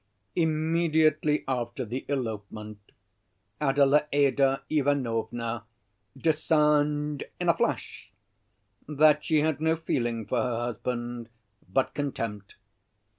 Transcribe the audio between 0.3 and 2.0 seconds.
Immediately after